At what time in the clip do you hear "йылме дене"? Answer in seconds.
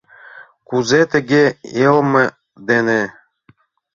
1.77-3.01